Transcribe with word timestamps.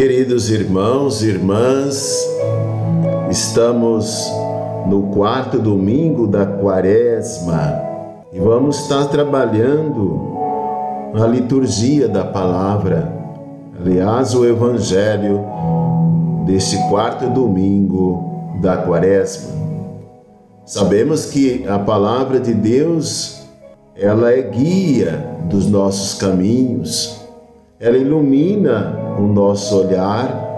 Queridos 0.00 0.48
irmãos 0.48 1.22
e 1.22 1.26
irmãs, 1.26 2.26
estamos 3.28 4.32
no 4.86 5.08
quarto 5.12 5.58
domingo 5.58 6.26
da 6.26 6.46
quaresma 6.46 7.78
e 8.32 8.38
vamos 8.38 8.78
estar 8.78 9.08
trabalhando 9.08 10.38
a 11.12 11.26
liturgia 11.26 12.08
da 12.08 12.24
palavra. 12.24 13.12
Aliás, 13.78 14.34
o 14.34 14.46
evangelho 14.46 15.44
deste 16.46 16.78
quarto 16.88 17.28
domingo 17.28 18.56
da 18.62 18.78
quaresma. 18.78 19.50
Sabemos 20.64 21.26
que 21.26 21.68
a 21.68 21.78
palavra 21.78 22.40
de 22.40 22.54
Deus, 22.54 23.46
ela 23.94 24.32
é 24.32 24.40
guia 24.40 25.22
dos 25.44 25.66
nossos 25.66 26.18
caminhos, 26.18 27.20
ela 27.78 27.98
ilumina 27.98 28.99
o 29.18 29.22
nosso 29.22 29.78
olhar 29.78 30.48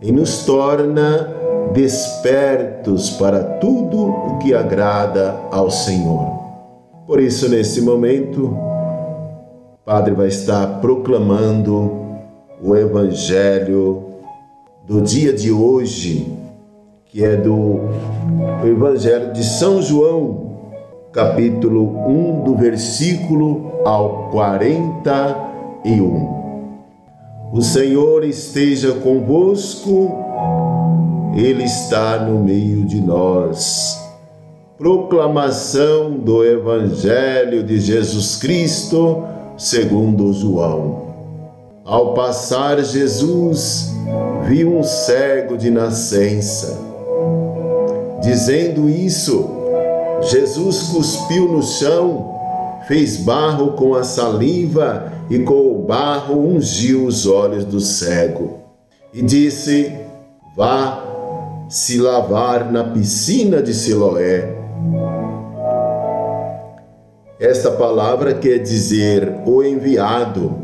e 0.00 0.10
nos 0.10 0.44
torna 0.44 1.28
despertos 1.72 3.10
para 3.10 3.42
tudo 3.58 3.98
o 3.98 4.38
que 4.38 4.54
agrada 4.54 5.36
ao 5.50 5.70
Senhor. 5.70 6.40
Por 7.06 7.20
isso, 7.20 7.48
nesse 7.48 7.80
momento, 7.80 8.46
o 8.46 9.78
Padre 9.84 10.14
vai 10.14 10.28
estar 10.28 10.80
proclamando 10.80 12.00
o 12.62 12.76
Evangelho 12.76 14.04
do 14.86 15.00
dia 15.00 15.32
de 15.32 15.50
hoje, 15.50 16.32
que 17.06 17.24
é 17.24 17.36
do 17.36 17.80
Evangelho 18.64 19.32
de 19.32 19.42
São 19.44 19.82
João, 19.82 20.52
capítulo 21.12 22.08
1, 22.08 22.44
do 22.44 22.54
versículo 22.56 23.72
ao 23.84 24.30
41. 24.30 26.41
O 27.52 27.60
Senhor 27.60 28.24
esteja 28.24 28.92
convosco, 28.92 30.10
Ele 31.36 31.64
está 31.64 32.18
no 32.18 32.42
meio 32.42 32.86
de 32.86 32.98
nós 32.98 34.00
Proclamação 34.78 36.12
do 36.12 36.42
Evangelho 36.42 37.62
de 37.62 37.78
Jesus 37.78 38.34
Cristo, 38.34 39.22
segundo 39.56 40.32
João. 40.32 41.02
Ao 41.84 42.14
passar 42.14 42.82
Jesus, 42.82 43.94
viu 44.48 44.76
um 44.76 44.82
cego 44.82 45.56
de 45.56 45.70
nascença. 45.70 46.80
Dizendo 48.22 48.88
isso, 48.88 49.48
Jesus 50.22 50.84
cuspiu 50.84 51.46
no 51.46 51.62
chão, 51.62 52.34
fez 52.88 53.18
barro 53.18 53.74
com 53.74 53.94
a 53.94 54.02
saliva 54.02 55.12
e 55.32 55.38
com 55.40 55.74
o 55.74 55.84
barro 55.86 56.38
ungiu 56.38 57.06
os 57.06 57.26
olhos 57.26 57.64
do 57.64 57.80
cego. 57.80 58.60
E 59.12 59.22
disse: 59.22 59.92
Vá 60.56 61.02
se 61.68 61.98
lavar 61.98 62.70
na 62.70 62.84
piscina 62.84 63.62
de 63.62 63.74
Siloé 63.74 64.62
esta 67.42 67.72
palavra 67.72 68.34
quer 68.34 68.58
dizer 68.58 69.40
o 69.44 69.64
enviado. 69.64 70.54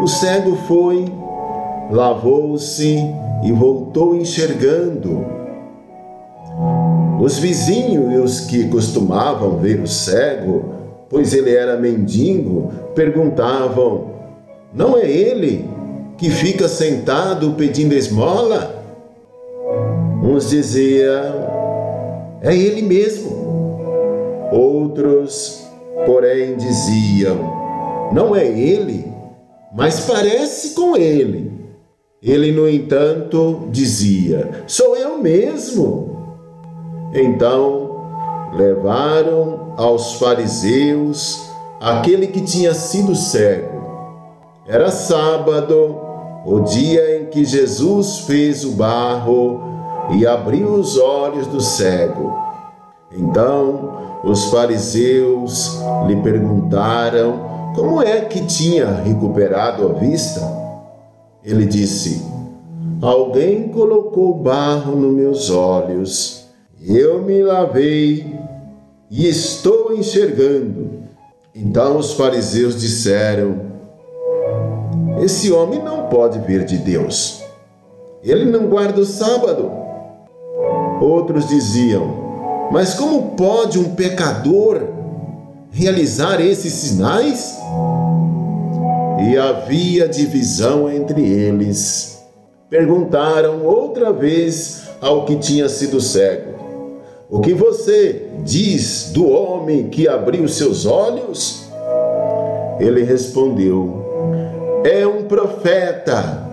O 0.00 0.06
cego 0.06 0.56
foi, 0.66 1.04
lavou-se 1.90 2.96
e 3.44 3.52
voltou 3.52 4.16
enxergando. 4.16 5.22
Os 7.20 7.38
vizinhos 7.38 8.10
e 8.10 8.16
os 8.16 8.40
que 8.40 8.68
costumavam 8.68 9.58
ver 9.58 9.80
o 9.80 9.86
cego, 9.86 10.64
pois 11.08 11.32
ele 11.32 11.54
era 11.54 11.76
mendigo, 11.76 12.72
perguntavam: 12.94 14.10
Não 14.72 14.96
é 14.96 15.10
ele 15.10 15.68
que 16.18 16.30
fica 16.30 16.68
sentado 16.68 17.52
pedindo 17.52 17.94
esmola? 17.94 18.84
Uns 20.22 20.50
diziam: 20.50 22.38
É 22.42 22.56
ele 22.56 22.82
mesmo. 22.82 23.46
Outros 24.52 25.66
porém 26.04 26.56
diziam: 26.56 28.10
Não 28.12 28.34
é 28.34 28.46
ele, 28.46 29.04
mas 29.74 30.00
parece 30.00 30.74
com 30.74 30.96
ele. 30.96 31.52
Ele, 32.22 32.52
no 32.52 32.68
entanto, 32.68 33.68
dizia: 33.70 34.64
Sou 34.66 34.96
eu 34.96 35.18
mesmo. 35.18 36.16
Então 37.14 37.85
levaram 38.56 39.74
aos 39.76 40.14
fariseus 40.14 41.50
aquele 41.80 42.26
que 42.28 42.40
tinha 42.40 42.72
sido 42.72 43.14
cego. 43.14 43.76
Era 44.66 44.90
sábado, 44.90 46.00
o 46.44 46.60
dia 46.60 47.20
em 47.20 47.26
que 47.26 47.44
Jesus 47.44 48.20
fez 48.20 48.64
o 48.64 48.72
barro 48.72 49.60
e 50.12 50.26
abriu 50.26 50.72
os 50.72 50.96
olhos 50.96 51.46
do 51.46 51.60
cego. 51.60 52.34
Então 53.12 54.20
os 54.24 54.46
fariseus 54.46 55.80
lhe 56.06 56.16
perguntaram 56.16 57.72
como 57.74 58.00
é 58.02 58.22
que 58.22 58.44
tinha 58.46 58.90
recuperado 58.90 59.86
a 59.86 59.92
vista. 59.92 60.40
Ele 61.44 61.66
disse: 61.66 62.24
Alguém 63.00 63.68
colocou 63.68 64.34
barro 64.34 64.96
nos 64.96 65.14
meus 65.14 65.50
olhos, 65.50 66.45
eu 66.86 67.22
me 67.22 67.42
lavei 67.42 68.38
e 69.10 69.28
estou 69.28 69.94
enxergando. 69.94 71.04
Então 71.54 71.96
os 71.96 72.12
fariseus 72.12 72.80
disseram: 72.80 73.60
Esse 75.22 75.50
homem 75.50 75.82
não 75.82 76.08
pode 76.08 76.38
vir 76.40 76.64
de 76.64 76.78
Deus. 76.78 77.42
Ele 78.22 78.44
não 78.44 78.68
guarda 78.68 79.00
o 79.00 79.06
sábado. 79.06 79.70
Outros 81.00 81.48
diziam: 81.48 82.26
mas 82.70 82.94
como 82.94 83.36
pode 83.36 83.78
um 83.78 83.94
pecador 83.94 84.82
realizar 85.70 86.40
esses 86.40 86.72
sinais? 86.72 87.56
E 89.28 89.36
havia 89.36 90.08
divisão 90.08 90.90
entre 90.90 91.22
eles. 91.22 92.18
Perguntaram 92.68 93.64
outra 93.64 94.12
vez 94.12 94.82
ao 95.00 95.24
que 95.24 95.36
tinha 95.36 95.68
sido 95.68 96.00
cego: 96.00 96.55
O 97.28 97.40
que 97.40 97.52
você 97.52 98.28
diz 98.44 99.10
do 99.12 99.28
homem 99.28 99.88
que 99.88 100.06
abriu 100.06 100.48
seus 100.48 100.86
olhos? 100.86 101.68
Ele 102.78 103.02
respondeu: 103.02 104.82
É 104.84 105.06
um 105.06 105.24
profeta. 105.24 106.46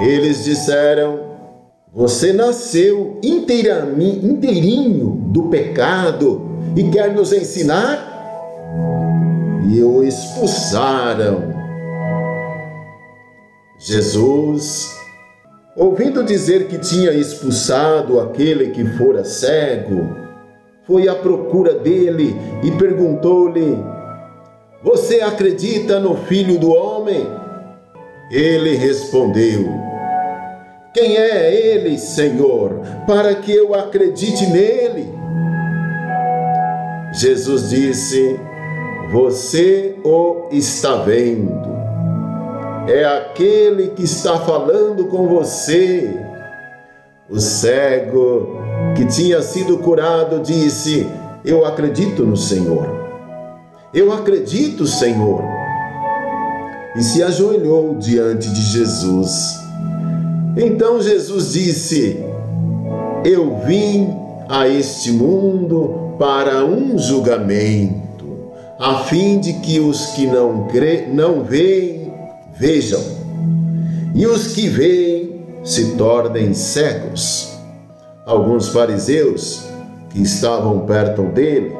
Eles 0.00 0.44
disseram: 0.44 1.34
você 1.94 2.32
nasceu 2.32 3.20
inteirinho 3.22 5.10
do 5.28 5.44
pecado 5.44 6.42
e 6.74 6.82
quer 6.90 7.14
nos 7.14 7.32
ensinar? 7.32 8.10
E 9.72 9.80
o 9.80 10.02
expulsaram. 10.02 11.54
Jesus, 13.78 15.03
ouvindo 15.76 16.22
dizer 16.22 16.68
que 16.68 16.78
tinha 16.78 17.12
expulsado 17.12 18.20
aquele 18.20 18.70
que 18.70 18.84
fora 18.96 19.24
cego, 19.24 20.16
foi 20.86 21.08
à 21.08 21.14
procura 21.14 21.74
dele 21.74 22.36
e 22.62 22.70
perguntou-lhe: 22.72 23.76
Você 24.82 25.20
acredita 25.20 25.98
no 25.98 26.16
Filho 26.16 26.58
do 26.58 26.70
Homem? 26.70 27.26
Ele 28.30 28.74
respondeu: 28.74 29.84
quem 30.94 31.16
é 31.16 31.52
Ele, 31.52 31.98
Senhor, 31.98 32.80
para 33.04 33.34
que 33.34 33.50
eu 33.50 33.74
acredite 33.74 34.46
nele? 34.46 35.12
Jesus 37.12 37.68
disse: 37.68 38.38
Você 39.10 39.96
o 40.04 40.46
está 40.52 40.94
vendo. 41.02 41.73
É 42.86 43.04
aquele 43.04 43.88
que 43.88 44.02
está 44.02 44.38
falando 44.38 45.06
com 45.06 45.26
você. 45.26 46.20
O 47.30 47.40
cego 47.40 48.58
que 48.94 49.06
tinha 49.06 49.40
sido 49.40 49.78
curado 49.78 50.40
disse: 50.40 51.06
Eu 51.44 51.64
acredito 51.64 52.24
no 52.24 52.36
Senhor. 52.36 52.86
Eu 53.94 54.12
acredito, 54.12 54.86
Senhor. 54.86 55.42
E 56.96 57.02
se 57.02 57.22
ajoelhou 57.22 57.94
diante 57.94 58.50
de 58.50 58.60
Jesus. 58.60 59.30
Então 60.56 61.00
Jesus 61.00 61.52
disse: 61.52 62.22
Eu 63.24 63.60
vim 63.64 64.14
a 64.48 64.68
este 64.68 65.10
mundo 65.10 66.16
para 66.18 66.64
um 66.64 66.98
julgamento, 66.98 68.52
a 68.78 68.98
fim 69.04 69.38
de 69.38 69.54
que 69.54 69.80
os 69.80 70.06
que 70.08 70.26
não, 70.26 70.66
cre... 70.68 71.06
não 71.12 71.42
veem, 71.42 72.03
vejam, 72.58 73.02
e 74.14 74.26
os 74.26 74.54
que 74.54 74.68
veem 74.68 75.44
se 75.64 75.96
tornem 75.96 76.54
cegos. 76.54 77.52
Alguns 78.26 78.68
fariseus 78.68 79.64
que 80.10 80.22
estavam 80.22 80.86
perto 80.86 81.22
dele 81.24 81.72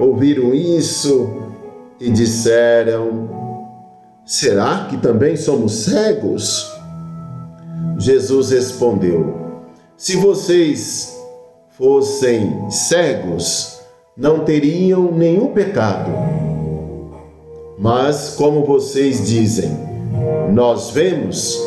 ouviram 0.00 0.54
isso 0.54 1.28
e 2.00 2.10
disseram: 2.10 3.28
Será 4.24 4.86
que 4.88 4.96
também 4.96 5.36
somos 5.36 5.84
cegos? 5.84 6.72
Jesus 7.98 8.50
respondeu: 8.50 9.34
Se 9.96 10.16
vocês 10.16 11.16
fossem 11.70 12.70
cegos, 12.70 13.78
não 14.16 14.40
teriam 14.40 15.12
nenhum 15.12 15.52
pecado. 15.52 16.10
Mas, 17.78 18.34
como 18.36 18.64
vocês 18.64 19.24
dizem, 19.24 19.87
nós 20.52 20.90
vemos, 20.90 21.58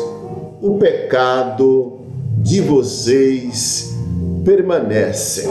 o 0.60 0.76
pecado 0.78 2.00
de 2.38 2.60
vocês 2.60 3.96
permanece. 4.44 5.48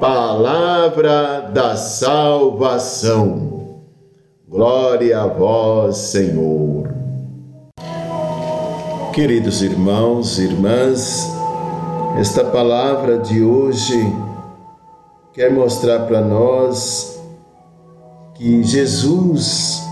Palavra 0.00 1.50
da 1.52 1.76
salvação. 1.76 3.52
Glória 4.48 5.20
a 5.20 5.26
vós, 5.26 5.96
Senhor. 5.96 6.92
Queridos 9.12 9.62
irmãos 9.62 10.38
e 10.38 10.44
irmãs, 10.44 11.30
esta 12.18 12.44
palavra 12.44 13.18
de 13.18 13.42
hoje 13.42 14.00
quer 15.32 15.50
mostrar 15.50 16.06
para 16.06 16.20
nós 16.20 17.20
que 18.34 18.62
Jesus 18.62 19.91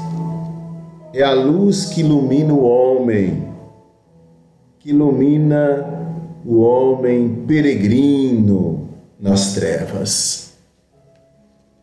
é 1.12 1.22
a 1.22 1.32
luz 1.32 1.86
que 1.86 2.00
ilumina 2.00 2.52
o 2.52 2.62
homem, 2.62 3.48
que 4.78 4.90
ilumina 4.90 6.08
o 6.44 6.60
homem 6.60 7.44
peregrino 7.46 8.88
nas 9.18 9.54
trevas. 9.54 10.54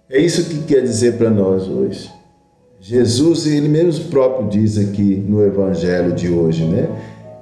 É 0.09 0.19
isso 0.19 0.49
que 0.49 0.63
quer 0.63 0.81
dizer 0.81 1.17
para 1.17 1.29
nós 1.29 1.67
hoje. 1.67 2.09
Jesus, 2.79 3.45
ele 3.45 3.67
mesmo 3.67 4.05
próprio 4.05 4.47
diz 4.47 4.77
aqui 4.77 5.15
no 5.15 5.43
evangelho 5.43 6.13
de 6.13 6.29
hoje, 6.29 6.63
né? 6.63 6.87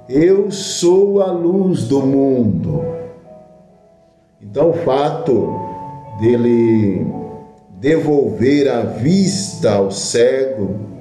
Eu 0.08 0.50
sou 0.50 1.22
a 1.22 1.30
luz 1.30 1.84
do 1.84 2.00
mundo. 2.00 2.82
Então, 4.42 4.70
o 4.70 4.74
fato 4.74 5.54
dele 6.20 7.06
devolver 7.78 8.68
a 8.68 8.82
vista 8.82 9.74
ao 9.74 9.90
cego 9.90 10.95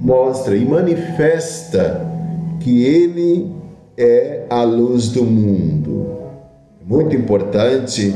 mostra 0.00 0.56
e 0.56 0.64
manifesta 0.64 2.00
que 2.60 2.84
ele 2.84 3.52
é 3.96 4.46
a 4.48 4.62
luz 4.62 5.10
do 5.10 5.24
mundo. 5.24 6.16
É 6.80 6.84
muito 6.84 7.14
importante 7.14 8.14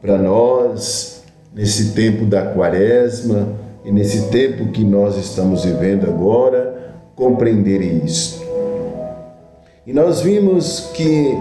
para 0.00 0.16
nós, 0.16 1.22
nesse 1.54 1.92
tempo 1.92 2.24
da 2.24 2.46
quaresma 2.46 3.48
e 3.84 3.92
nesse 3.92 4.30
tempo 4.30 4.72
que 4.72 4.82
nós 4.82 5.16
estamos 5.18 5.64
vivendo 5.64 6.06
agora, 6.06 6.94
compreender 7.14 7.82
isso. 7.82 8.42
E 9.86 9.92
nós 9.92 10.22
vimos 10.22 10.90
que 10.94 11.36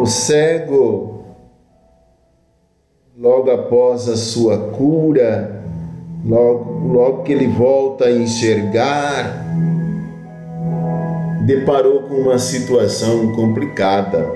o 0.00 0.06
cego, 0.06 1.24
logo 3.18 3.50
após 3.50 4.08
a 4.08 4.16
sua 4.16 4.70
cura, 4.70 5.57
logo, 6.24 6.88
logo 6.92 7.22
que 7.22 7.32
ele 7.32 7.46
volta 7.48 8.06
a 8.06 8.12
enxergar, 8.12 9.44
deparou 11.46 12.02
com 12.02 12.14
uma 12.14 12.38
situação 12.38 13.32
complicada 13.32 14.30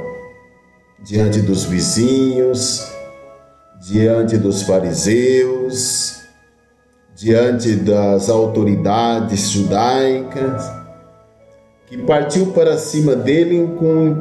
diante 1.03 1.41
dos 1.41 1.65
vizinhos, 1.65 2.91
diante 3.81 4.39
dos 4.39 4.63
fariseus, 4.63 6.23
diante 7.15 7.77
das 7.77 8.31
autoridades 8.31 9.51
judaicas 9.51 10.83
que 11.87 11.99
partiu 11.99 12.47
para 12.53 12.79
cima 12.79 13.15
dele 13.15 13.77
com 13.79 13.85
um 13.85 14.19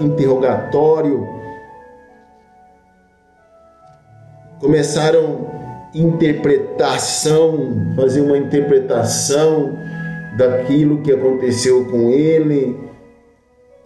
interrogatório. 0.00 1.24
Começaram 4.58 5.65
interpretação, 5.94 7.92
fazer 7.96 8.20
uma 8.20 8.36
interpretação 8.36 9.78
daquilo 10.36 11.02
que 11.02 11.12
aconteceu 11.12 11.86
com 11.86 12.10
ele, 12.10 12.78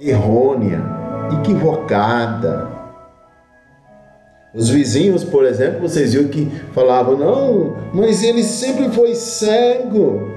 errônea, 0.00 0.82
equivocada. 1.40 2.68
Os 4.52 4.68
vizinhos, 4.68 5.22
por 5.22 5.44
exemplo, 5.44 5.80
vocês 5.80 6.12
viram 6.12 6.28
que 6.28 6.46
falavam: 6.72 7.16
não, 7.16 7.76
mas 7.94 8.22
ele 8.22 8.42
sempre 8.42 8.90
foi 8.90 9.14
cego, 9.14 10.28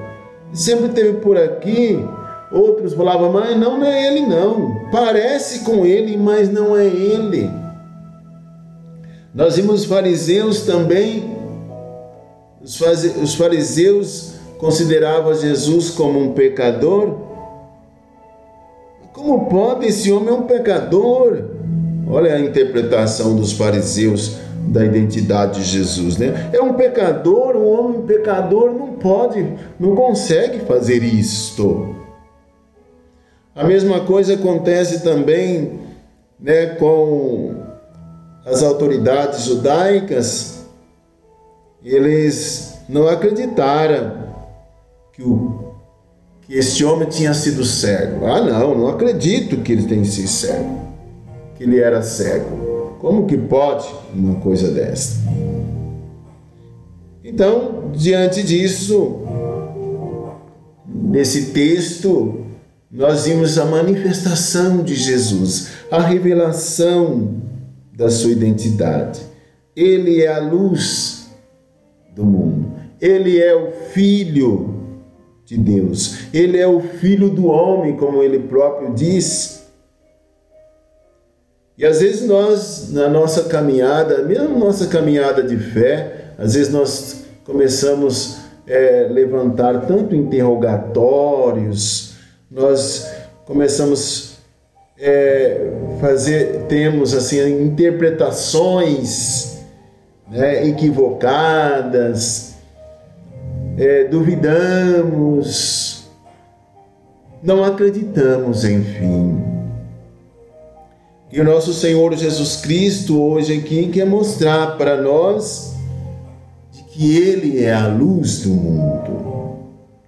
sempre 0.51 0.89
teve 0.89 1.13
por 1.19 1.37
aqui. 1.37 2.05
Outros 2.51 2.93
falavam, 2.93 3.31
mas 3.31 3.57
não, 3.57 3.79
não 3.79 3.87
é 3.87 4.07
ele 4.07 4.27
não. 4.27 4.87
Parece 4.91 5.61
com 5.61 5.83
ele, 5.83 6.15
mas 6.15 6.51
não 6.51 6.77
é 6.77 6.85
ele. 6.85 7.49
Nós 9.33 9.55
vimos 9.55 9.81
os 9.81 9.85
fariseus 9.85 10.61
também. 10.61 11.42
Os 12.63 13.35
fariseus 13.35 14.35
consideravam 14.57 15.33
Jesus 15.33 15.89
como 15.89 16.19
um 16.19 16.31
pecador. 16.33 17.17
Como 19.11 19.49
pode? 19.49 19.87
Esse 19.87 20.11
homem 20.11 20.29
é 20.29 20.31
um 20.33 20.43
pecador. 20.43 21.43
Olha 22.07 22.35
a 22.35 22.39
interpretação 22.39 23.35
dos 23.35 23.51
fariseus 23.51 24.37
da 24.67 24.85
identidade 24.85 25.59
de 25.59 25.65
Jesus, 25.65 26.17
né? 26.17 26.49
É 26.53 26.61
um 26.61 26.73
pecador, 26.73 27.55
um 27.57 27.67
homem 27.67 28.01
pecador 28.03 28.71
não 28.71 28.93
pode, 28.93 29.45
não 29.77 29.93
consegue 29.93 30.59
fazer 30.59 31.03
isto. 31.03 31.95
A 33.53 33.65
mesma 33.65 33.99
coisa 33.99 34.35
acontece 34.35 35.03
também 35.03 35.81
né, 36.39 36.67
com 36.67 37.55
as 38.45 38.63
autoridades 38.63 39.43
judaicas. 39.43 40.62
Eles 41.83 42.77
não 42.87 43.07
acreditaram 43.07 44.23
que, 45.11 45.21
o, 45.21 45.73
que 46.41 46.55
este 46.55 46.85
homem 46.85 47.09
tinha 47.09 47.33
sido 47.33 47.65
cego. 47.65 48.25
Ah, 48.25 48.41
não, 48.41 48.77
não 48.77 48.87
acredito 48.87 49.57
que 49.57 49.73
ele 49.73 49.83
tenha 49.83 50.05
sido 50.05 50.29
cego, 50.29 50.79
que 51.55 51.63
ele 51.63 51.79
era 51.79 52.01
cego. 52.01 52.95
Como 52.99 53.27
que 53.27 53.37
pode 53.37 53.85
uma 54.13 54.35
coisa 54.35 54.71
dessa? 54.71 55.17
Então, 57.21 57.91
diante 57.93 58.41
disso, 58.43 59.21
nesse 60.87 61.47
texto, 61.47 62.45
nós 62.89 63.25
vimos 63.25 63.57
a 63.57 63.65
manifestação 63.65 64.83
de 64.83 64.95
Jesus, 64.95 65.69
a 65.91 65.99
revelação 65.99 67.41
da 67.93 68.09
sua 68.09 68.31
identidade. 68.31 69.19
Ele 69.75 70.21
é 70.21 70.33
a 70.33 70.39
luz 70.39 71.22
do 72.15 72.23
mundo. 72.23 72.71
Ele 73.01 73.41
é 73.41 73.55
o 73.55 73.71
Filho 73.71 74.81
de 75.45 75.57
Deus. 75.57 76.19
Ele 76.33 76.57
é 76.57 76.67
o 76.67 76.79
Filho 76.79 77.29
do 77.29 77.47
homem, 77.47 77.97
como 77.97 78.23
ele 78.23 78.39
próprio 78.39 78.93
diz. 78.93 79.63
E 81.77 81.85
às 81.85 81.99
vezes 82.01 82.27
nós, 82.27 82.91
na 82.93 83.09
nossa 83.09 83.43
caminhada, 83.43 84.23
mesmo 84.23 84.57
nossa 84.57 84.87
caminhada 84.87 85.43
de 85.43 85.57
fé, 85.57 86.33
às 86.37 86.53
vezes 86.53 86.71
nós 86.71 87.25
começamos 87.43 88.37
a 88.67 88.71
é, 88.71 89.07
levantar 89.09 89.85
tanto 89.85 90.15
interrogatórios, 90.15 92.13
nós 92.49 93.11
começamos 93.45 94.37
a 94.97 95.01
é, 95.01 95.71
fazer, 95.99 96.65
temos 96.69 97.13
assim 97.13 97.63
interpretações 97.63 99.52
né, 100.29 100.67
equivocadas, 100.67 102.55
é, 103.77 104.05
duvidamos, 104.05 106.03
não 107.41 107.63
acreditamos, 107.63 108.63
enfim. 108.63 109.43
E 111.31 111.41
o 111.41 111.43
nosso 111.43 111.73
Senhor 111.73 112.13
Jesus 112.15 112.57
Cristo 112.57 113.19
hoje 113.21 113.57
aqui 113.57 113.87
quer 113.87 114.05
mostrar 114.05 114.77
para 114.77 115.01
nós 115.01 115.73
de 116.71 116.83
que 116.83 117.17
Ele 117.17 117.63
é 117.63 117.73
a 117.73 117.87
luz 117.87 118.41
do 118.41 118.49
mundo 118.49 119.23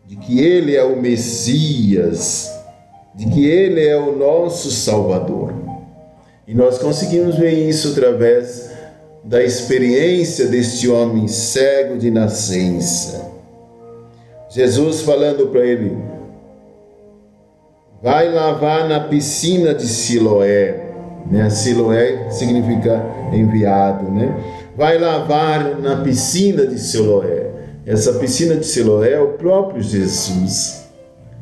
de 0.07 0.15
que 0.15 0.39
Ele 0.39 0.75
é 0.75 0.83
o 0.83 1.01
Messias, 1.01 2.51
de 3.13 3.25
que 3.25 3.45
Ele 3.45 3.85
é 3.85 3.97
o 3.97 4.15
nosso 4.15 4.71
Salvador. 4.71 5.53
E 6.47 6.53
nós 6.53 6.77
conseguimos 6.77 7.35
ver 7.35 7.67
isso 7.67 7.89
através 7.89 8.71
da 9.25 9.43
experiência 9.43 10.45
deste 10.45 10.87
homem 10.87 11.27
cego 11.27 11.97
de 11.97 12.11
nascença. 12.11 13.31
Jesus 14.49 15.01
falando 15.01 15.47
para 15.47 15.65
ele: 15.65 15.97
vai 18.03 18.31
lavar 18.31 18.87
na 18.87 18.99
piscina 18.99 19.73
de 19.73 19.87
Siloé. 19.87 20.83
Né? 21.29 21.49
Siloé 21.49 22.29
significa 22.29 23.03
enviado, 23.33 24.11
né? 24.11 24.31
Vai 24.77 24.99
lavar 24.99 25.79
na 25.79 25.97
piscina 25.97 26.67
de 26.67 26.79
Siloé. 26.79 27.49
essa 27.85 28.13
piscina 28.13 28.55
de 28.55 28.65
Siloé 28.65 29.13
é 29.13 29.19
o 29.19 29.29
próprio 29.29 29.81
Jesus. 29.81 30.85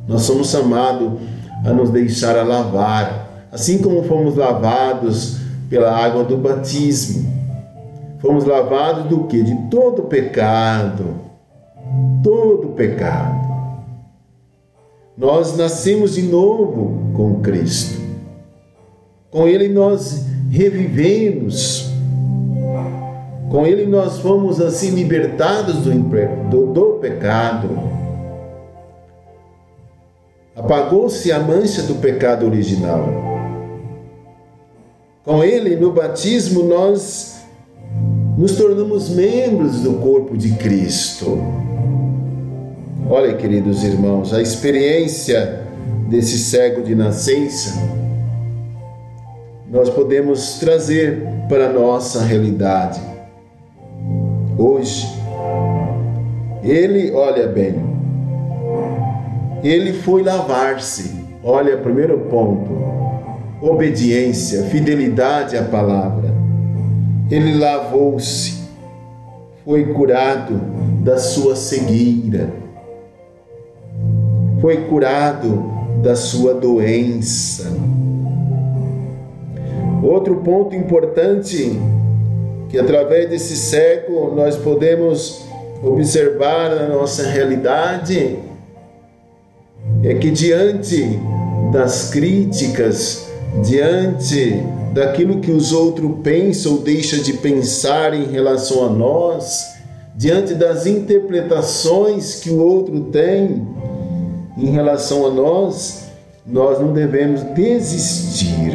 Nós 0.07 0.21
somos 0.21 0.49
chamados 0.49 1.19
a 1.65 1.73
nos 1.73 1.89
deixar 1.89 2.37
a 2.37 2.43
lavar, 2.43 3.47
assim 3.51 3.79
como 3.79 4.03
fomos 4.03 4.35
lavados 4.35 5.37
pela 5.69 5.91
água 5.91 6.23
do 6.23 6.37
batismo. 6.37 7.42
Fomos 8.23 8.45
lavados 8.45 9.09
do 9.09 9.25
que? 9.25 9.43
De 9.43 9.53
todo 9.69 10.03
pecado. 10.03 11.15
Todo 12.23 12.69
pecado. 12.69 13.43
Nós 15.17 15.57
nascemos 15.57 16.13
de 16.15 16.21
novo 16.21 17.11
com 17.13 17.41
Cristo. 17.41 18.01
Com 19.29 19.45
Ele 19.45 19.67
nós 19.67 20.25
revivemos. 20.49 21.91
Com 23.51 23.67
Ele 23.67 23.85
nós 23.85 24.19
fomos 24.19 24.61
assim 24.61 24.91
libertados 24.91 25.79
do, 25.79 25.93
do, 26.49 26.67
do 26.67 26.85
pecado. 27.01 27.77
Apagou-se 30.55 31.29
a 31.29 31.39
mancha 31.39 31.83
do 31.83 31.95
pecado 31.95 32.45
original. 32.45 33.03
Com 35.25 35.43
Ele, 35.43 35.75
no 35.75 35.91
batismo, 35.91 36.63
nós 36.63 37.32
nos 38.37 38.55
tornamos 38.55 39.09
membros 39.09 39.81
do 39.81 39.93
corpo 39.95 40.37
de 40.37 40.51
Cristo. 40.53 41.37
Olha, 43.09 43.33
queridos 43.35 43.83
irmãos, 43.83 44.33
a 44.33 44.41
experiência 44.41 45.61
desse 46.09 46.37
cego 46.37 46.81
de 46.81 46.95
nascença 46.95 48.03
nós 49.73 49.89
podemos 49.89 50.59
trazer 50.59 51.23
para 51.49 51.65
a 51.65 51.73
nossa 51.73 52.21
realidade. 52.21 53.01
Hoje, 54.55 55.07
ele, 56.61 57.11
olha 57.11 57.47
bem, 57.47 57.73
ele 59.63 59.93
foi 59.93 60.21
lavar-se. 60.21 61.23
Olha, 61.43 61.75
primeiro 61.77 62.19
ponto: 62.29 62.69
obediência, 63.59 64.61
fidelidade 64.65 65.57
à 65.57 65.63
palavra. 65.63 66.22
Ele 67.29 67.57
lavou-se, 67.57 68.63
foi 69.65 69.93
curado 69.93 70.59
da 71.03 71.17
sua 71.17 71.55
cegueira, 71.55 72.49
foi 74.61 74.77
curado 74.87 75.71
da 76.01 76.15
sua 76.15 76.53
doença. 76.53 77.71
Outro 80.03 80.37
ponto 80.37 80.75
importante 80.75 81.79
que 82.69 82.77
através 82.77 83.29
desse 83.29 83.55
cego 83.55 84.33
nós 84.35 84.57
podemos 84.57 85.45
observar 85.83 86.69
na 86.75 86.87
nossa 86.87 87.23
realidade 87.29 88.39
é 90.03 90.13
que 90.15 90.31
diante 90.31 91.19
das 91.71 92.09
críticas, 92.09 93.29
diante 93.63 94.61
daquilo 94.93 95.39
que 95.39 95.51
os 95.51 95.71
outros 95.71 96.11
pensam 96.23 96.73
ou 96.73 96.77
deixam 96.79 97.19
de 97.19 97.33
pensar 97.33 98.13
em 98.13 98.25
relação 98.25 98.85
a 98.85 98.89
nós, 98.89 99.73
diante 100.15 100.53
das 100.53 100.85
interpretações 100.85 102.35
que 102.35 102.49
o 102.49 102.63
outro 102.63 103.01
tem 103.05 103.67
em 104.57 104.67
relação 104.67 105.25
a 105.25 105.31
nós, 105.31 106.03
nós 106.45 106.79
não 106.79 106.93
devemos 106.93 107.41
desistir 107.55 108.73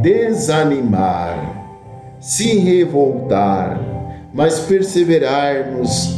desanimar, 0.00 2.16
se 2.20 2.58
revoltar, 2.58 3.80
mas 4.32 4.60
perseverarmos 4.60 6.16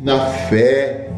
na 0.00 0.26
fé. 0.26 1.08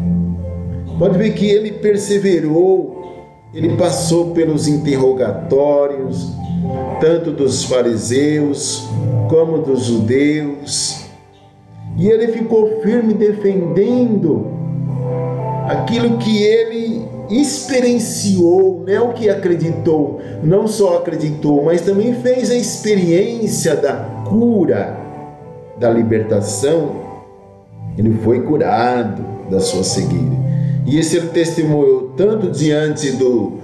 Pode 0.98 1.18
ver 1.18 1.34
que 1.34 1.46
ele 1.46 1.72
perseverou, 1.72 3.42
ele 3.52 3.76
passou 3.76 4.30
pelos 4.30 4.68
interrogatórios, 4.68 6.32
tanto 7.00 7.30
dos 7.30 7.64
fariseus 7.64 8.88
como 9.28 9.58
dos 9.58 9.86
judeus, 9.86 11.06
e 11.96 12.08
ele 12.08 12.28
ficou 12.28 12.80
firme 12.82 13.14
defendendo 13.14 14.46
aquilo 15.68 16.18
que 16.18 16.42
ele 16.42 17.06
experienciou, 17.30 18.84
não 18.86 18.92
é 18.92 19.00
o 19.00 19.12
que 19.12 19.28
acreditou, 19.28 20.20
não 20.42 20.68
só 20.68 20.98
acreditou, 20.98 21.64
mas 21.64 21.80
também 21.80 22.14
fez 22.14 22.50
a 22.50 22.54
experiência 22.54 23.74
da 23.74 23.94
cura, 24.28 24.96
da 25.78 25.90
libertação. 25.90 27.04
Ele 27.98 28.14
foi 28.22 28.42
curado 28.42 29.24
da 29.50 29.58
sua 29.58 29.82
cegueira. 29.82 30.36
E 30.86 30.98
esse 30.98 31.16
ele 31.16 31.28
testemunhou 31.28 32.12
tanto 32.16 32.50
diante 32.50 33.10
do, 33.12 33.54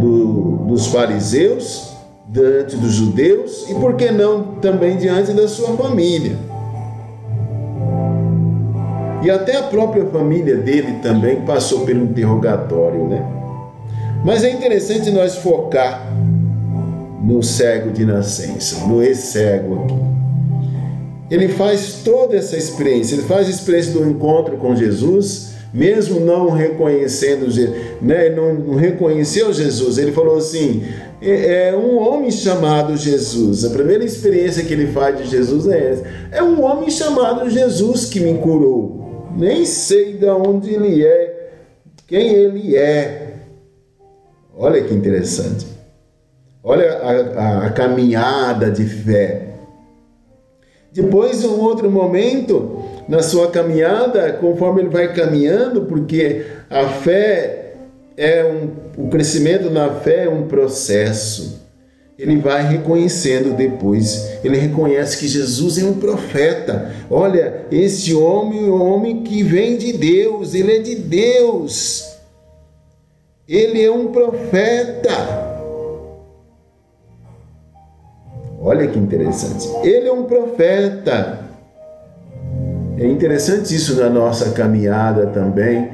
do, 0.00 0.56
dos 0.68 0.86
fariseus, 0.86 1.91
diante 2.32 2.76
dos 2.76 2.94
judeus 2.94 3.68
e, 3.68 3.74
por 3.74 3.94
que 3.94 4.10
não, 4.10 4.54
também 4.54 4.96
diante 4.96 5.32
da 5.32 5.46
sua 5.46 5.76
família. 5.76 6.34
E 9.22 9.30
até 9.30 9.56
a 9.56 9.64
própria 9.64 10.06
família 10.06 10.56
dele 10.56 10.98
também 11.02 11.42
passou 11.42 11.80
pelo 11.80 12.04
interrogatório, 12.04 13.06
né? 13.06 13.22
Mas 14.24 14.42
é 14.42 14.50
interessante 14.50 15.10
nós 15.10 15.36
focar 15.36 16.10
no 17.22 17.42
cego 17.42 17.90
de 17.90 18.04
nascença, 18.04 18.86
no 18.86 19.02
ex-cego 19.02 19.84
aqui. 19.84 19.94
Ele 21.30 21.48
faz 21.48 22.00
toda 22.02 22.36
essa 22.36 22.56
experiência, 22.56 23.14
ele 23.14 23.22
faz 23.24 23.46
a 23.46 23.50
experiência 23.50 23.92
do 23.92 24.08
encontro 24.08 24.56
com 24.56 24.74
Jesus, 24.74 25.51
mesmo 25.72 26.20
não 26.20 26.50
reconhecendo, 26.50 27.46
né, 28.00 28.28
não, 28.30 28.74
reconheceu 28.76 29.52
Jesus. 29.52 29.98
Ele 29.98 30.12
falou 30.12 30.36
assim: 30.36 30.84
é, 31.20 31.68
é 31.68 31.76
um 31.76 31.98
homem 31.98 32.30
chamado 32.30 32.96
Jesus. 32.96 33.64
A 33.64 33.70
primeira 33.70 34.04
experiência 34.04 34.64
que 34.64 34.72
ele 34.72 34.88
faz 34.88 35.16
de 35.16 35.26
Jesus 35.26 35.66
é 35.66 35.90
essa: 35.90 36.04
é 36.30 36.42
um 36.42 36.62
homem 36.62 36.90
chamado 36.90 37.48
Jesus 37.48 38.06
que 38.06 38.20
me 38.20 38.38
curou 38.38 39.02
nem 39.36 39.64
sei 39.64 40.14
de 40.14 40.26
onde 40.26 40.74
ele 40.74 41.04
é, 41.04 41.50
quem 42.06 42.34
ele 42.34 42.76
é. 42.76 43.36
Olha 44.56 44.82
que 44.82 44.92
interessante. 44.92 45.66
Olha 46.62 46.92
a, 46.92 47.10
a, 47.10 47.66
a 47.66 47.70
caminhada 47.70 48.70
de 48.70 48.84
fé. 48.84 49.48
Depois, 50.92 51.42
um 51.44 51.58
outro 51.60 51.90
momento, 51.90 52.84
na 53.08 53.22
sua 53.22 53.50
caminhada, 53.50 54.32
conforme 54.34 54.82
ele 54.82 54.90
vai 54.90 55.12
caminhando, 55.12 55.82
porque 55.86 56.44
a 56.70 56.88
fé 56.88 57.74
é 58.16 58.44
um, 58.44 59.04
o 59.04 59.08
crescimento 59.08 59.70
na 59.70 59.90
fé 59.90 60.24
é 60.24 60.28
um 60.28 60.46
processo 60.46 61.62
ele 62.22 62.36
vai 62.36 62.62
reconhecendo 62.62 63.56
depois, 63.56 64.38
ele 64.44 64.56
reconhece 64.56 65.18
que 65.18 65.26
Jesus 65.26 65.76
é 65.78 65.84
um 65.84 65.94
profeta. 65.94 66.92
Olha, 67.10 67.66
esse 67.68 68.14
homem 68.14 68.60
é 68.60 68.70
um 68.70 68.80
homem 68.80 69.24
que 69.24 69.42
vem 69.42 69.76
de 69.76 69.92
Deus, 69.92 70.54
ele 70.54 70.76
é 70.76 70.78
de 70.78 70.94
Deus. 70.94 72.12
Ele 73.48 73.82
é 73.82 73.90
um 73.90 74.12
profeta. 74.12 75.10
Olha 78.60 78.86
que 78.86 78.98
interessante. 79.00 79.68
Ele 79.82 80.06
é 80.06 80.12
um 80.12 80.22
profeta. 80.22 81.41
É 83.02 83.06
interessante 83.08 83.74
isso 83.74 83.96
na 83.96 84.08
nossa 84.08 84.52
caminhada 84.52 85.26
também, 85.26 85.90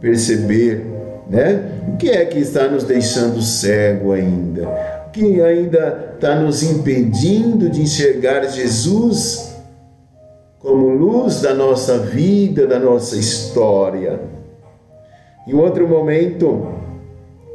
perceber, 0.00 0.86
né? 1.28 1.62
O 1.88 1.96
que 1.96 2.08
é 2.08 2.24
que 2.24 2.38
está 2.38 2.66
nos 2.68 2.84
deixando 2.84 3.42
cego 3.42 4.12
ainda? 4.12 4.90
que 5.12 5.42
ainda 5.42 6.12
está 6.14 6.36
nos 6.36 6.62
impedindo 6.62 7.68
de 7.68 7.82
enxergar 7.82 8.46
Jesus 8.48 9.56
como 10.58 10.88
luz 10.88 11.40
da 11.40 11.54
nossa 11.54 11.98
vida, 11.98 12.66
da 12.66 12.78
nossa 12.78 13.16
história. 13.16 14.20
E 15.46 15.54
outro 15.54 15.88
momento 15.88 16.68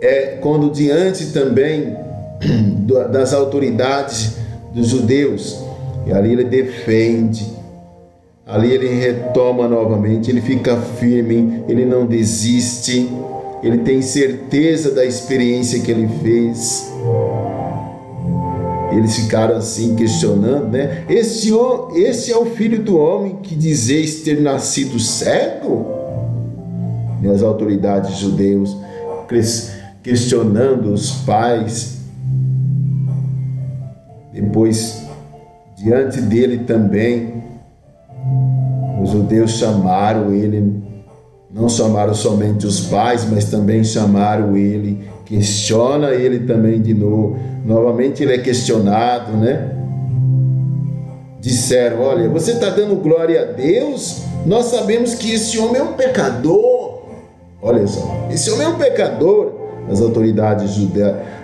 é 0.01 0.37
quando, 0.41 0.69
diante 0.71 1.31
também 1.31 1.95
das 3.11 3.33
autoridades 3.33 4.37
dos 4.73 4.87
judeus, 4.87 5.63
e 6.05 6.11
ali 6.11 6.33
ele 6.33 6.43
defende, 6.43 7.54
ali 8.45 8.71
ele 8.71 8.87
retoma 8.87 9.67
novamente, 9.67 10.29
ele 10.29 10.41
fica 10.41 10.77
firme, 10.77 11.63
ele 11.67 11.85
não 11.85 12.05
desiste, 12.05 13.09
ele 13.63 13.79
tem 13.79 14.01
certeza 14.01 14.91
da 14.91 15.03
experiência 15.05 15.79
que 15.79 15.91
ele 15.91 16.07
fez 16.21 16.93
eles 18.97 19.17
ficaram 19.17 19.57
assim 19.57 19.95
questionando, 19.95 20.69
né? 20.69 21.03
Este, 21.09 21.51
é 22.31 22.37
o 22.37 22.45
filho 22.45 22.81
do 22.81 22.97
homem 22.97 23.37
que 23.41 23.55
dizeis 23.55 24.21
ter 24.21 24.41
nascido 24.41 24.99
cego? 24.99 25.85
E 27.21 27.27
as 27.27 27.41
autoridades 27.41 28.17
judeus 28.17 28.77
questionando 30.01 30.93
os 30.93 31.11
pais. 31.11 31.97
Depois, 34.31 35.03
diante 35.77 36.21
dele 36.21 36.59
também, 36.59 37.43
Os 39.01 39.11
judeus 39.11 39.51
chamaram 39.51 40.33
ele, 40.33 40.81
não 41.53 41.69
chamaram 41.69 42.13
somente 42.13 42.65
os 42.65 42.81
pais, 42.81 43.25
mas 43.29 43.45
também 43.45 43.83
chamaram 43.83 44.55
ele, 44.57 45.07
questiona 45.25 46.09
ele 46.09 46.39
também 46.39 46.81
de 46.81 46.93
novo. 46.93 47.37
Novamente 47.65 48.23
ele 48.23 48.33
é 48.33 48.37
questionado, 48.37 49.31
né? 49.33 49.71
Disseram: 51.39 52.01
Olha, 52.01 52.29
você 52.29 52.51
está 52.51 52.69
dando 52.69 52.95
glória 52.95 53.41
a 53.41 53.45
Deus? 53.51 54.23
Nós 54.45 54.65
sabemos 54.65 55.15
que 55.15 55.33
esse 55.33 55.57
homem 55.59 55.81
é 55.81 55.83
um 55.83 55.93
pecador. 55.93 57.03
Olha 57.61 57.85
só, 57.87 58.27
esse 58.31 58.49
homem 58.51 58.67
é 58.67 58.69
um 58.69 58.77
pecador. 58.77 59.53
As 59.89 60.01
autoridades 60.01 60.75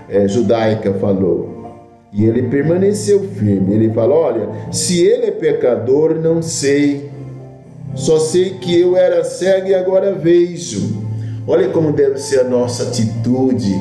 é, 0.09 0.27
judaicas 0.27 0.99
falou. 0.99 1.60
E 2.13 2.25
ele 2.25 2.43
permaneceu 2.43 3.23
firme. 3.35 3.73
Ele 3.73 3.93
falou: 3.93 4.17
Olha, 4.19 4.49
se 4.71 5.01
ele 5.01 5.27
é 5.27 5.31
pecador, 5.31 6.15
não 6.15 6.41
sei. 6.41 7.09
Só 7.95 8.19
sei 8.19 8.51
que 8.51 8.79
eu 8.79 8.95
era 8.95 9.23
cego 9.23 9.67
e 9.67 9.75
agora 9.75 10.13
vejo. 10.13 11.01
Olha 11.47 11.69
como 11.69 11.91
deve 11.91 12.17
ser 12.19 12.41
a 12.41 12.43
nossa 12.43 12.83
atitude 12.83 13.73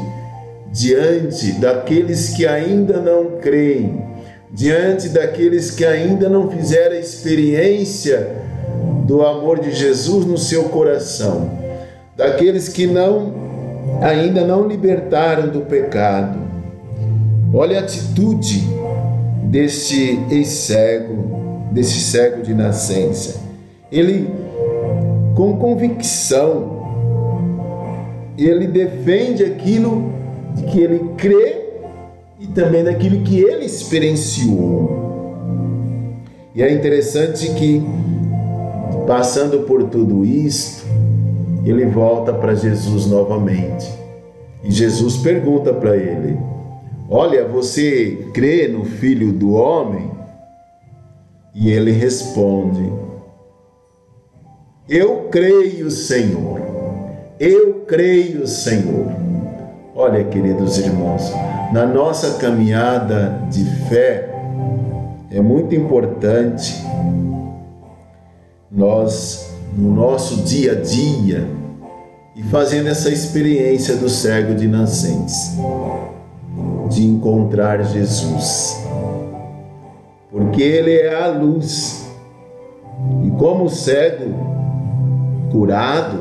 diante 0.72 1.52
daqueles 1.52 2.30
que 2.30 2.46
ainda 2.46 2.98
não 2.98 3.38
creem, 3.40 4.02
diante 4.50 5.08
daqueles 5.08 5.70
que 5.70 5.84
ainda 5.84 6.28
não 6.28 6.50
fizeram 6.50 6.96
a 6.96 7.00
experiência 7.00 8.36
do 9.06 9.22
amor 9.22 9.60
de 9.60 9.72
Jesus 9.72 10.24
no 10.24 10.38
seu 10.38 10.64
coração, 10.64 11.50
daqueles 12.16 12.68
que 12.68 12.86
não 12.86 13.34
ainda 14.00 14.44
não 14.44 14.66
libertaram 14.66 15.48
do 15.48 15.60
pecado. 15.62 16.49
Olha 17.52 17.78
a 17.78 17.82
atitude 17.82 18.62
deste 19.44 20.20
ex-cego, 20.30 21.68
desse 21.72 21.98
cego 22.00 22.42
de 22.42 22.54
nascença. 22.54 23.40
Ele, 23.90 24.28
com 25.34 25.56
convicção, 25.56 26.80
ele 28.38 28.68
defende 28.68 29.44
aquilo 29.44 30.12
de 30.54 30.62
que 30.64 30.80
ele 30.80 31.10
crê 31.16 31.60
e 32.38 32.46
também 32.46 32.84
daquilo 32.84 33.22
que 33.22 33.40
ele 33.40 33.64
experienciou. 33.64 35.10
E 36.54 36.62
é 36.62 36.72
interessante 36.72 37.50
que, 37.54 37.82
passando 39.06 39.60
por 39.60 39.84
tudo 39.84 40.24
isto, 40.24 40.84
ele 41.64 41.86
volta 41.86 42.32
para 42.32 42.54
Jesus 42.54 43.06
novamente. 43.06 43.90
E 44.62 44.70
Jesus 44.70 45.16
pergunta 45.16 45.72
para 45.72 45.96
ele: 45.96 46.38
Olha, 47.12 47.44
você 47.44 48.28
crê 48.32 48.68
no 48.68 48.84
Filho 48.84 49.32
do 49.32 49.54
Homem? 49.54 50.08
E 51.52 51.68
ele 51.72 51.90
responde: 51.90 52.88
Eu 54.88 55.28
creio, 55.28 55.90
Senhor. 55.90 56.60
Eu 57.40 57.84
creio, 57.86 58.46
Senhor. 58.46 59.12
Olha, 59.92 60.22
queridos 60.22 60.78
irmãos, 60.78 61.32
na 61.72 61.84
nossa 61.84 62.38
caminhada 62.38 63.42
de 63.50 63.64
fé, 63.88 64.32
é 65.32 65.40
muito 65.40 65.74
importante 65.74 66.80
nós, 68.70 69.52
no 69.76 69.92
nosso 69.92 70.42
dia 70.42 70.72
a 70.72 70.74
dia, 70.76 71.44
e 72.36 72.42
fazendo 72.44 72.88
essa 72.88 73.10
experiência 73.10 73.96
do 73.96 74.08
cego 74.08 74.54
de 74.54 74.68
nascentes, 74.68 75.56
de 77.00 77.06
encontrar 77.06 77.82
Jesus, 77.82 78.86
porque 80.30 80.62
Ele 80.62 80.92
é 80.92 81.14
a 81.14 81.28
luz, 81.28 82.06
e 83.24 83.30
como 83.30 83.70
cego 83.70 84.34
curado, 85.50 86.18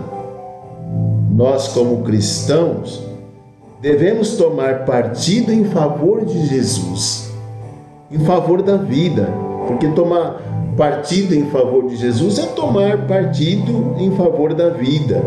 nós, 1.36 1.67
como 1.69 2.03
cristãos, 2.03 3.03
devemos 3.81 4.38
tomar 4.38 4.86
partido 4.86 5.51
em 5.51 5.65
favor 5.65 6.23
de 6.23 6.45
Jesus, 6.45 7.30
em 8.10 8.19
favor 8.19 8.62
da 8.62 8.77
vida, 8.77 9.27
porque 9.67 9.88
tomar 9.89 10.41
partido 10.77 11.36
em 11.36 11.45
favor 11.47 11.88
de 11.88 11.97
Jesus 11.97 12.39
é 12.39 12.45
tomar 12.45 13.06
partido 13.06 13.95
em 13.99 14.15
favor 14.15 14.54
da 14.54 14.69
vida. 14.69 15.21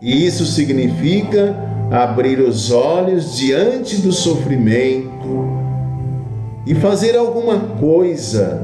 E 0.00 0.24
isso 0.24 0.46
significa 0.46 1.67
abrir 1.90 2.40
os 2.40 2.70
olhos 2.70 3.36
diante 3.36 3.96
do 3.96 4.12
sofrimento 4.12 5.48
e 6.66 6.74
fazer 6.74 7.16
alguma 7.16 7.58
coisa 7.80 8.62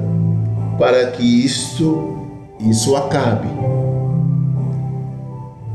para 0.79 1.07
que 1.13 1.45
isto 1.45 2.29
isso 2.61 2.95
acabe. 2.97 3.49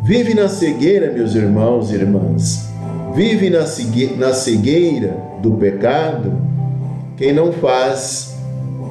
Vive 0.03 0.33
na 0.33 0.47
cegueira, 0.47 1.11
meus 1.11 1.35
irmãos 1.35 1.91
e 1.91 1.95
irmãs. 1.95 2.69
Vive 3.13 3.49
na 3.49 4.33
cegueira 4.33 5.17
do 5.41 5.51
pecado 5.51 6.49
quem 7.17 7.33
não 7.33 7.51
faz 7.51 8.37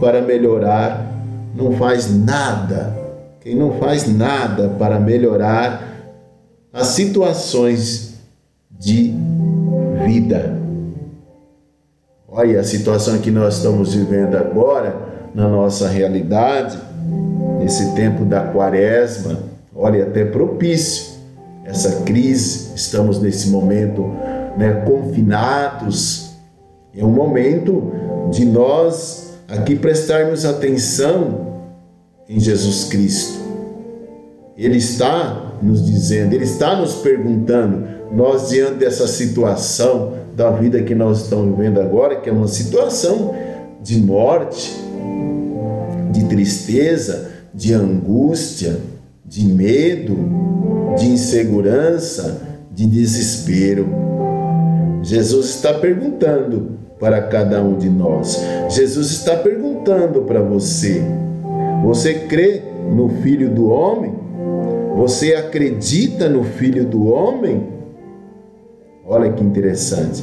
para 0.01 0.21
melhorar, 0.21 1.11
não 1.55 1.73
faz 1.73 2.15
nada. 2.15 2.95
Quem 3.41 3.55
não 3.55 3.79
faz 3.79 4.07
nada 4.07 4.69
para 4.79 5.01
melhorar 5.01 5.83
as 6.73 6.89
situações 6.89 8.08
de 8.79 9.15
vida. 10.07 10.57
Olha 12.29 12.61
a 12.61 12.65
situação 12.65 13.19
que 13.19 13.31
nós 13.31 13.57
estamos 13.57 13.95
vivendo 13.95 14.37
agora, 14.37 14.95
na 15.35 15.49
nossa 15.49 15.89
realidade, 15.89 16.79
nesse 17.59 17.95
tempo 17.95 18.25
da 18.25 18.41
quaresma, 18.41 19.39
olha, 19.75 20.05
até 20.05 20.25
propício 20.25 21.19
essa 21.65 22.03
crise, 22.03 22.73
estamos 22.75 23.21
nesse 23.21 23.51
momento 23.51 24.03
né, 24.57 24.85
confinados. 24.87 26.31
É 26.97 27.05
um 27.05 27.11
momento 27.11 27.93
de 28.31 28.45
nós 28.47 29.35
aqui 29.47 29.77
prestarmos 29.77 30.47
atenção 30.47 31.47
em 32.29 32.41
Jesus 32.41 32.85
Cristo. 32.85 33.39
Ele 34.57 34.79
está 34.79 35.53
nos 35.63 35.85
dizendo, 35.85 36.33
Ele 36.33 36.45
está 36.45 36.75
nos 36.75 36.95
perguntando, 36.97 37.87
nós 38.13 38.49
diante 38.49 38.75
dessa 38.75 39.07
situação 39.07 40.15
da 40.35 40.51
vida 40.51 40.83
que 40.83 40.95
nós 40.95 41.23
estamos 41.23 41.57
vivendo 41.57 41.81
agora, 41.81 42.21
que 42.21 42.29
é 42.29 42.33
uma 42.33 42.49
situação 42.49 43.35
de 43.83 43.99
morte, 44.01 44.73
de 46.13 46.25
tristeza, 46.25 47.31
de 47.53 47.75
angústia, 47.75 48.79
de 49.25 49.45
medo, 49.45 50.17
de 50.97 51.07
insegurança, 51.07 52.41
de 52.71 52.87
desespero. 52.87 53.89
Jesus 55.03 55.51
está 55.51 55.75
perguntando 55.75 56.79
para 56.99 57.23
cada 57.23 57.63
um 57.63 57.77
de 57.77 57.89
nós. 57.89 58.41
Jesus 58.71 59.11
está 59.11 59.37
perguntando 59.37 60.23
para 60.23 60.41
você: 60.41 61.03
você 61.85 62.15
crê 62.15 62.63
no 62.95 63.09
Filho 63.23 63.51
do 63.51 63.69
Homem? 63.69 64.13
Você 64.97 65.35
acredita 65.35 66.29
no 66.29 66.43
Filho 66.43 66.85
do 66.85 67.07
Homem? 67.07 67.78
Olha 69.09 69.33
que 69.33 69.43
interessante. 69.43 70.23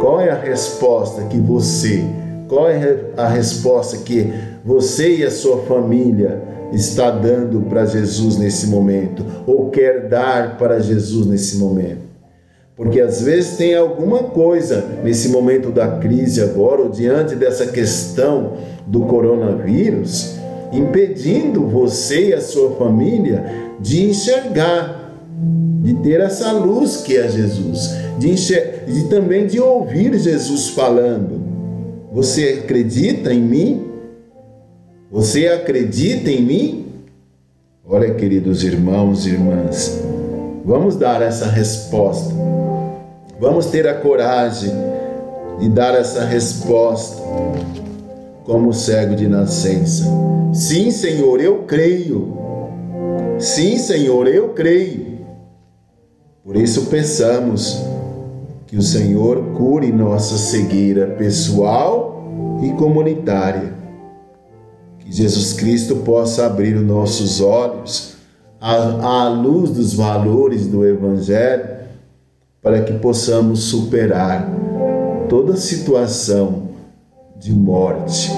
Qual 0.00 0.20
é 0.20 0.30
a 0.30 0.40
resposta 0.40 1.24
que 1.24 1.38
você, 1.38 2.02
qual 2.48 2.70
é 2.70 2.98
a 3.14 3.28
resposta 3.28 3.98
que 3.98 4.32
você 4.64 5.16
e 5.16 5.24
a 5.24 5.30
sua 5.30 5.58
família 5.58 6.42
está 6.72 7.10
dando 7.10 7.60
para 7.68 7.84
Jesus 7.84 8.38
nesse 8.38 8.68
momento 8.68 9.22
ou 9.46 9.68
quer 9.68 10.08
dar 10.08 10.56
para 10.56 10.80
Jesus 10.80 11.26
nesse 11.26 11.58
momento? 11.58 12.00
Porque 12.74 12.98
às 12.98 13.20
vezes 13.20 13.58
tem 13.58 13.74
alguma 13.74 14.24
coisa 14.24 14.82
nesse 15.04 15.28
momento 15.28 15.70
da 15.70 15.98
crise 15.98 16.42
agora, 16.42 16.80
ou 16.80 16.88
diante 16.88 17.36
dessa 17.36 17.66
questão 17.66 18.54
do 18.86 19.02
coronavírus, 19.02 20.36
impedindo 20.72 21.66
você 21.66 22.30
e 22.30 22.34
a 22.34 22.40
sua 22.40 22.70
família 22.76 23.44
de 23.78 24.08
enxergar, 24.08 25.01
de 25.82 25.94
ter 25.94 26.20
essa 26.20 26.52
luz 26.52 26.98
que 26.98 27.16
é 27.16 27.28
Jesus, 27.28 27.90
de, 28.16 28.30
enxer 28.30 28.84
também 29.10 29.48
de 29.48 29.58
ouvir 29.58 30.16
Jesus 30.16 30.68
falando. 30.68 31.42
Você 32.12 32.60
acredita 32.62 33.34
em 33.34 33.40
mim? 33.40 33.84
Você 35.10 35.48
acredita 35.48 36.30
em 36.30 36.40
mim? 36.40 36.86
Olha, 37.84 38.14
queridos 38.14 38.62
irmãos 38.62 39.26
e 39.26 39.30
irmãs, 39.30 40.00
vamos 40.64 40.94
dar 40.94 41.20
essa 41.20 41.46
resposta. 41.46 42.32
Vamos 43.40 43.66
ter 43.66 43.88
a 43.88 43.94
coragem 43.94 44.70
de 45.58 45.68
dar 45.68 45.96
essa 45.96 46.24
resposta 46.24 47.20
como 48.44 48.72
cego 48.72 49.16
de 49.16 49.26
nascença. 49.26 50.04
Sim, 50.54 50.92
Senhor, 50.92 51.40
eu 51.40 51.64
creio. 51.64 52.38
Sim, 53.40 53.78
Senhor, 53.78 54.28
eu 54.28 54.50
creio. 54.50 55.11
Por 56.44 56.56
isso 56.56 56.86
pensamos 56.86 57.80
que 58.66 58.76
o 58.76 58.82
Senhor 58.82 59.52
cure 59.56 59.92
nossa 59.92 60.36
cegueira 60.36 61.14
pessoal 61.16 62.58
e 62.60 62.72
comunitária. 62.72 63.72
Que 64.98 65.12
Jesus 65.12 65.52
Cristo 65.52 65.96
possa 65.96 66.46
abrir 66.46 66.74
os 66.74 66.84
nossos 66.84 67.40
olhos 67.40 68.16
à, 68.60 68.74
à 69.24 69.28
luz 69.28 69.70
dos 69.70 69.94
valores 69.94 70.66
do 70.66 70.84
Evangelho, 70.84 71.82
para 72.60 72.82
que 72.82 72.94
possamos 72.94 73.64
superar 73.64 74.48
toda 75.28 75.56
situação 75.56 76.70
de 77.38 77.52
morte, 77.52 78.30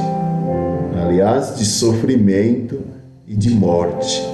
aliás, 1.02 1.56
de 1.56 1.64
sofrimento 1.64 2.80
e 3.26 3.34
de 3.34 3.50
morte. 3.50 4.33